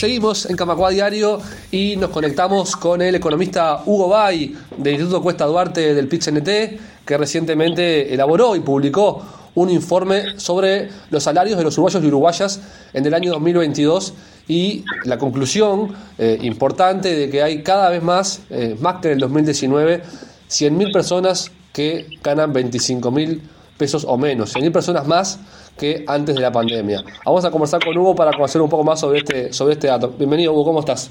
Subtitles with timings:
[0.00, 5.44] Seguimos en Camacua Diario y nos conectamos con el economista Hugo Bay del Instituto Cuesta
[5.44, 9.22] Duarte del PIT-CNT, que recientemente elaboró y publicó
[9.56, 12.60] un informe sobre los salarios de los uruguayos y uruguayas
[12.94, 14.14] en el año 2022
[14.48, 19.12] y la conclusión eh, importante de que hay cada vez más, eh, más que en
[19.12, 20.02] el 2019,
[20.48, 23.38] 100.000 personas que ganan 25.000
[23.76, 25.40] pesos o menos, 100.000 personas más
[25.80, 27.02] que antes de la pandemia.
[27.24, 30.08] Vamos a conversar con Hugo para conocer un poco más sobre este, sobre este dato.
[30.08, 31.10] Bienvenido, Hugo, ¿cómo estás?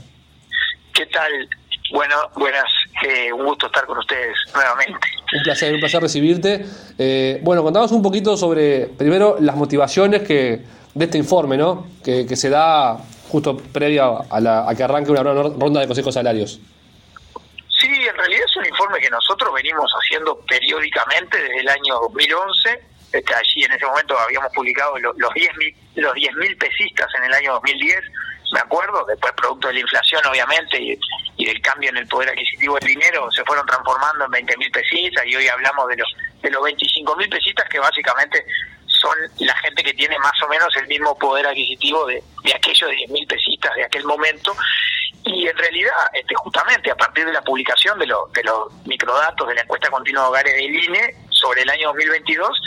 [0.94, 1.50] ¿Qué tal?
[1.92, 2.66] Bueno, buenas,
[3.02, 5.08] eh, un gusto estar con ustedes nuevamente.
[5.36, 6.66] Un placer, un placer recibirte.
[7.00, 10.62] Eh, bueno, contamos un poquito sobre, primero, las motivaciones que
[10.94, 11.88] de este informe, ¿no?
[12.04, 12.96] Que, que se da
[13.30, 16.60] justo previo a, la, a que arranque una ronda de consejos salarios.
[17.80, 22.99] Sí, en realidad es un informe que nosotros venimos haciendo periódicamente desde el año 2011
[23.12, 27.34] este, allí en ese momento habíamos publicado los, los 10.000 los 10.000 pesistas en el
[27.34, 28.00] año 2010,
[28.54, 32.78] me acuerdo, después producto de la inflación obviamente y, del cambio en el poder adquisitivo
[32.80, 36.62] del dinero se fueron transformando en 20.000 pesistas y hoy hablamos de los de los
[36.64, 38.46] 25.000 pesistas que básicamente
[38.88, 42.90] son la gente que tiene más o menos el mismo poder adquisitivo de, de aquellos
[42.90, 44.56] 10.000 pesistas de aquel momento.
[45.26, 49.56] Y en realidad, este, justamente a partir de la publicación de, de los microdatos de
[49.56, 52.62] la encuesta continua de hogares del INE sobre el año 2022,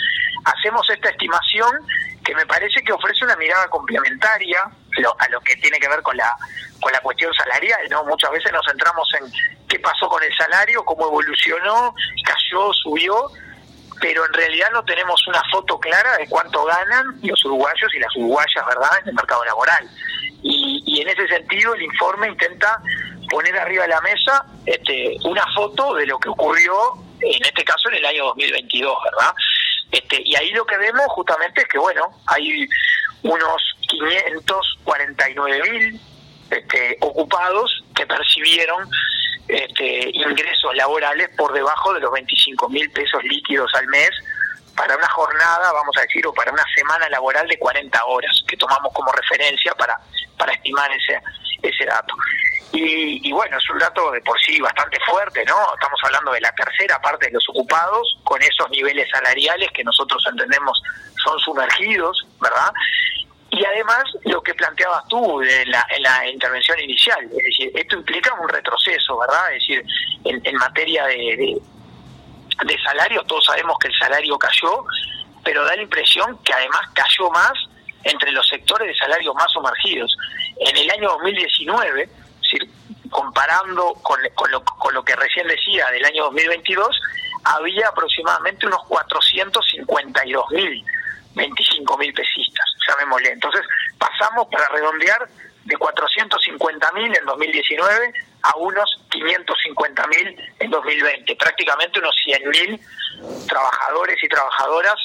[0.44, 1.70] hacemos esta estimación
[2.24, 4.60] que me parece que ofrece una mirada complementaria
[5.18, 6.30] a lo que tiene que ver con la
[6.80, 8.04] con la cuestión salarial, ¿no?
[8.04, 9.32] Muchas veces nos centramos en
[9.68, 13.30] qué pasó con el salario, cómo evolucionó, cayó, subió,
[14.00, 18.14] pero en realidad no tenemos una foto clara de cuánto ganan los uruguayos y las
[18.16, 19.88] uruguayas, ¿verdad?, en el mercado laboral.
[20.42, 22.82] Y, y en ese sentido el informe intenta
[23.30, 26.74] poner arriba de la mesa este, una foto de lo que ocurrió,
[27.20, 29.32] en este caso en el año 2022, ¿verdad?
[29.92, 32.66] Este, y ahí lo que vemos justamente es que, bueno, hay
[33.22, 36.00] unos 549 mil
[36.50, 38.88] este, ocupados que percibieron
[39.48, 44.10] este, ingresos laborales por debajo de los 25 mil pesos líquidos al mes
[44.74, 48.56] para una jornada, vamos a decir, o para una semana laboral de 40 horas, que
[48.56, 50.00] tomamos como referencia para,
[50.38, 51.20] para estimar ese,
[51.62, 52.14] ese dato.
[52.74, 55.56] Y, bueno, es un dato de por sí bastante fuerte, ¿no?
[55.74, 60.24] Estamos hablando de la tercera parte de los ocupados, con esos niveles salariales que nosotros
[60.30, 60.82] entendemos
[61.22, 62.72] son sumergidos, ¿verdad?
[63.50, 67.96] Y además, lo que planteabas tú en la, en la intervención inicial, es decir, esto
[67.96, 69.52] implica un retroceso, ¿verdad?
[69.52, 69.84] Es decir,
[70.24, 71.60] en, materia de,
[72.64, 74.86] de salario, todos sabemos que el salario cayó,
[75.44, 77.52] pero da la impresión que además cayó más
[78.04, 80.16] entre los sectores de salario más sumergidos.
[80.56, 82.08] En el año 2019,
[83.10, 84.18] comparando con,
[84.50, 87.00] lo, con lo que recién decía del año 2022,
[87.44, 90.84] había aproximadamente unos 452 mil,
[91.34, 93.30] 25 mil pesistas, llamémosle.
[93.30, 93.62] Entonces
[93.98, 95.28] pasamos, para redondear,
[95.64, 102.80] de 450 mil en 2019 a unos 550 mil en 2020, prácticamente unos 100 mil
[103.46, 104.96] trabajadores y trabajadoras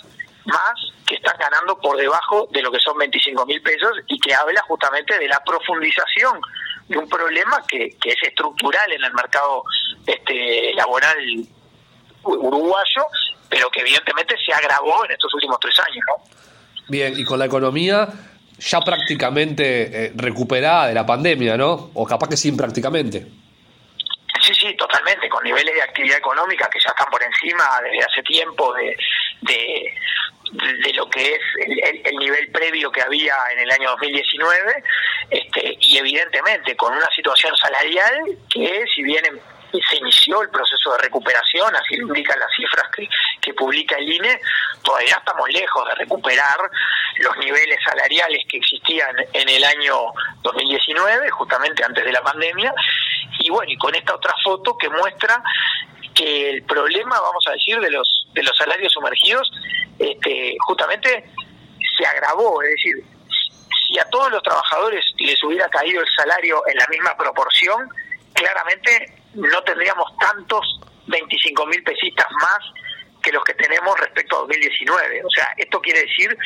[0.45, 4.35] más que están ganando por debajo de lo que son 25 mil pesos y que
[4.35, 6.39] habla justamente de la profundización
[6.87, 9.63] de un problema que, que es estructural en el mercado
[10.05, 11.17] este laboral
[12.23, 13.05] uruguayo,
[13.49, 16.03] pero que evidentemente se agravó en estos últimos tres años.
[16.07, 16.83] ¿no?
[16.89, 18.07] Bien, y con la economía
[18.59, 21.91] ya prácticamente eh, recuperada de la pandemia, ¿no?
[21.93, 23.27] O capaz que sin prácticamente.
[24.41, 28.23] Sí, sí, totalmente, con niveles de actividad económica que ya están por encima desde hace
[28.23, 28.97] tiempo de,
[29.41, 29.93] de,
[30.51, 31.41] de lo que es
[32.03, 34.83] el, nivel previo que había en el año 2019
[35.29, 39.23] este, y evidentemente con una situación salarial que si bien
[39.89, 43.07] se inició el proceso de recuperación, así lo indican las cifras que,
[43.41, 44.39] que publica el INE,
[44.83, 46.57] todavía estamos lejos de recuperar
[47.17, 52.73] los niveles salariales que existían en el año 2019, justamente antes de la pandemia,
[53.39, 55.43] y bueno, y con esta otra foto que muestra
[56.15, 59.51] que el problema, vamos a decir, de los de los salarios sumergidos,
[59.97, 61.25] este, justamente
[61.97, 63.03] se agravó, es decir,
[63.87, 67.89] si a todos los trabajadores les hubiera caído el salario en la misma proporción,
[68.33, 72.59] claramente no tendríamos tantos 25 mil pesistas más
[73.23, 75.23] que los que tenemos respecto a 2019.
[75.23, 76.37] O sea, esto quiere decir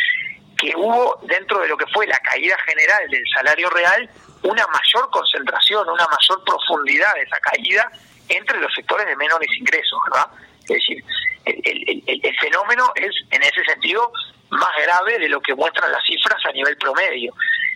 [0.58, 4.10] que hubo dentro de lo que fue la caída general del salario real
[4.44, 7.92] una mayor concentración, una mayor profundidad de esa caída
[8.30, 10.28] entre los sectores de menores ingresos, ¿verdad?
[10.72, 11.04] Es decir,
[11.46, 14.12] el, fenómeno es en ese sentido
[14.50, 17.34] más grave de lo que muestran las cifras a nivel promedio.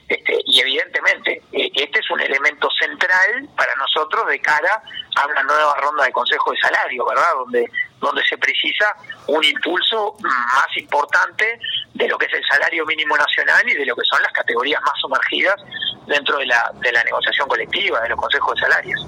[0.08, 4.82] Este, y evidentemente, eh, este es un elemento central para nosotros de cara
[5.16, 7.34] a una nueva ronda de consejo de salario, ¿verdad?
[7.38, 8.96] Donde, donde se precisa
[9.28, 11.60] un impulso más importante
[11.94, 14.82] de lo que es el salario mínimo nacional y de lo que son las categorías
[14.84, 15.56] más sumergidas
[16.06, 19.08] dentro de la, de la negociación colectiva, de los consejos de salarios.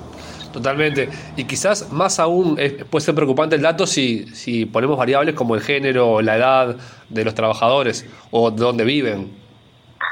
[0.58, 1.08] Totalmente.
[1.36, 2.56] Y quizás más aún
[2.90, 6.76] puede ser preocupante el dato si, si ponemos variables como el género, la edad
[7.10, 9.38] de los trabajadores o de dónde viven.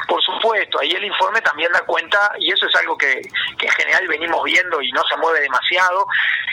[0.08, 3.22] Por supuesto, ahí el informe también da cuenta, y eso es algo que,
[3.58, 6.06] que en general venimos viendo y no se mueve demasiado,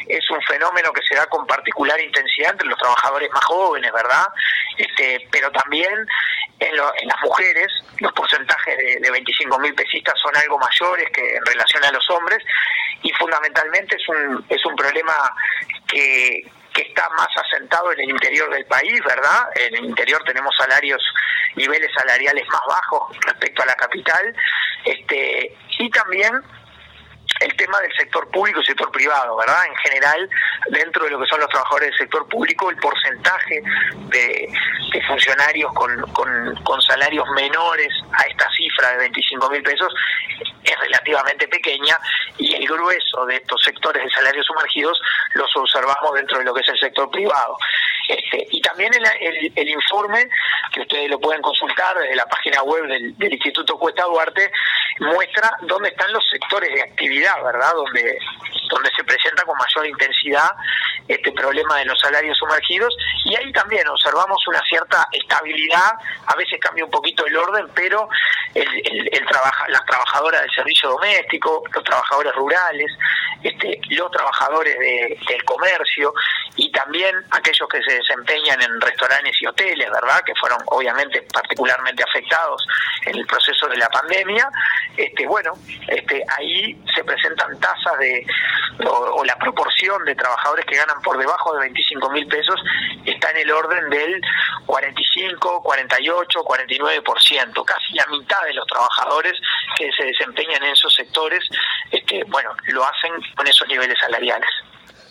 [0.09, 4.25] es un fenómeno que se da con particular intensidad entre los trabajadores más jóvenes, ¿verdad?
[4.79, 5.93] Este, pero también
[6.61, 7.69] en, las mujeres
[7.99, 12.09] los porcentajes de, de 25 mil pesistas son algo mayores que en relación a los
[12.09, 12.43] hombres
[13.03, 15.15] y fundamentalmente es un, es un problema
[15.87, 19.49] que, que está más asentado en el interior del país, ¿verdad?
[19.55, 21.03] En el interior tenemos salarios,
[21.57, 24.35] niveles salariales más bajos respecto a la capital,
[24.85, 26.33] este, y también
[27.41, 29.67] el tema del sector público y sector privado, ¿verdad?
[29.67, 30.31] En general,
[30.71, 33.63] dentro de lo que son los trabajadores del sector público, el porcentaje
[34.09, 34.49] de,
[35.07, 39.93] funcionarios con, con, salarios menores a esta cifra de 25 mil pesos
[40.63, 41.99] es relativamente pequeña
[42.39, 45.01] y grueso de estos sectores de salarios sumergidos
[45.35, 47.57] los observamos dentro de lo que es el sector privado.
[48.09, 50.29] Este, y también el, el, informe,
[50.73, 54.51] que ustedes lo pueden consultar desde la página web del, del Instituto Cuesta Duarte,
[55.01, 57.73] muestra dónde están los sectores de actividad, ¿verdad?
[57.75, 58.19] Donde,
[58.69, 60.51] donde se presenta con mayor intensidad
[61.09, 65.93] este problema de los salarios sumergidos y ahí también observamos una cierta estabilidad,
[66.27, 68.09] a veces cambia un poquito el orden, pero
[68.55, 72.93] el, el, trabaja, las trabajadoras del servicio doméstico, los trabajadores rurales,
[73.43, 76.13] este, los trabajadores del comercio
[76.57, 80.23] y también aquellos que se desempeñan en restaurantes y hoteles, ¿verdad?
[80.27, 82.63] Que fueron obviamente particularmente afectados
[83.07, 84.47] en el proceso de la pandemia.
[84.95, 85.55] Este, bueno,
[85.89, 88.27] este, ahí se presentan tasas de
[88.87, 92.61] o, la proporción de trabajadores que ganan por debajo de 25 mil pesos
[93.07, 94.21] está en el orden del
[94.67, 99.33] 45, 48, 49%, casi la mitad de los trabajadores
[99.79, 101.43] que se desempeñan en esos sectores,
[101.91, 104.51] este, bueno, lo hacen con esos niveles salariales.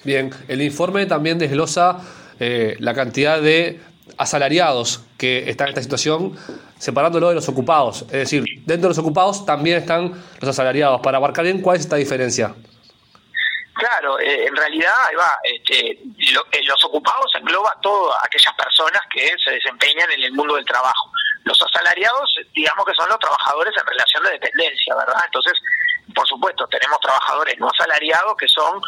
[0.04, 2.00] Bien, el informe también desglosa
[2.40, 3.80] eh, la cantidad de
[4.18, 6.38] asalariados que están en esta situación,
[6.80, 8.04] separándolo de los ocupados.
[8.04, 11.02] Es decir, dentro de los ocupados también están los asalariados.
[11.02, 12.56] Para abarcar bien, ¿cuál es esta diferencia?
[13.74, 19.52] Claro, eh, en realidad va, este, eh, los ocupados engloba todas aquellas personas que se
[19.52, 21.12] desempeñan en el mundo del trabajo.
[21.46, 25.22] Los asalariados, digamos que son los trabajadores en relación de dependencia, ¿verdad?
[25.26, 25.54] Entonces,
[26.14, 28.82] por supuesto, tenemos trabajadores no asalariados que son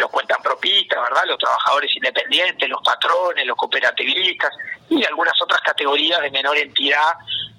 [0.00, 1.22] los cuentapropistas, ¿verdad?
[1.26, 4.52] Los trabajadores independientes, los patrones, los cooperativistas
[4.88, 7.12] y algunas otras categorías de menor entidad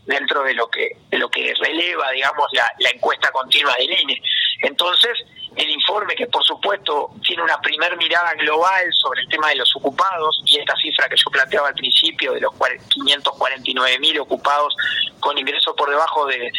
[0.06, 4.22] dentro de lo que lo que releva, digamos, la, la encuesta continua del INE.
[4.64, 5.18] Entonces,
[5.56, 9.76] el informe que por supuesto tiene una primer mirada global sobre el tema de los
[9.76, 12.54] ocupados y esta cifra que yo planteaba al principio de los
[12.90, 14.76] 549 mil ocupados
[15.20, 16.52] con ingresos por debajo de,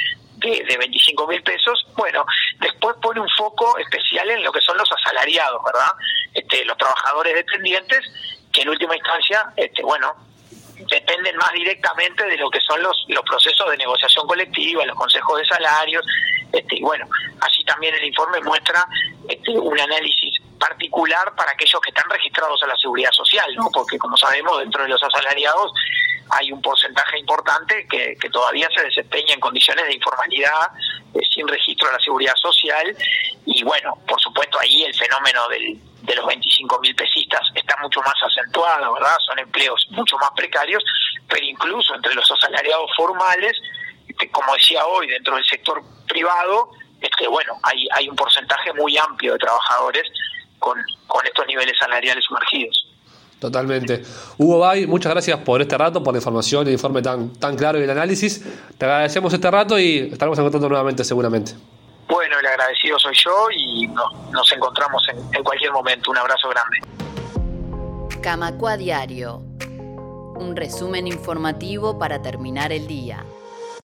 [0.50, 2.24] de, 25 mil pesos, bueno,
[2.60, 5.92] después pone un foco especial en lo que son los asalariados, ¿verdad?
[6.34, 8.00] Este, los trabajadores dependientes,
[8.52, 10.14] que en última instancia, este, bueno,
[10.88, 15.38] dependen más directamente de lo que son los, los procesos de negociación colectiva, los consejos
[15.38, 16.04] de salarios,
[16.52, 17.06] este, y bueno,
[17.40, 18.86] así también el informe muestra
[19.28, 23.68] este, un análisis particular para aquellos que están registrados a la seguridad social, ¿no?
[23.72, 25.72] Porque como sabemos, dentro de los asalariados
[26.30, 30.70] hay un porcentaje importante que, todavía se desempeña en condiciones de informalidad,
[31.14, 32.96] eh, sin registro de la seguridad social,
[33.44, 38.00] y bueno, por supuesto ahí el fenómeno del, de los 25 mil pesistas está mucho
[38.00, 39.16] más acentuado, ¿verdad?
[39.24, 40.82] Son empleos mucho más precarios,
[41.28, 43.52] pero incluso entre los asalariados formales,
[44.08, 48.96] este, como decía hoy, dentro del sector privado, este, bueno, hay, hay un porcentaje muy
[48.96, 50.02] amplio de trabajadores
[50.58, 52.91] con, con estos niveles salariales sumergidos.
[53.42, 54.04] Totalmente.
[54.38, 57.56] Hugo Bay, muchas gracias por este rato, por la información y el informe tan, tan
[57.56, 58.40] claro y el análisis.
[58.78, 61.50] Te agradecemos este rato y estaremos encontrando nuevamente seguramente.
[62.08, 66.12] Bueno, el agradecido soy yo y nos encontramos en, en cualquier momento.
[66.12, 66.78] Un abrazo grande.
[68.22, 69.42] Camacua Diario.
[70.36, 73.24] Un resumen informativo para terminar el día.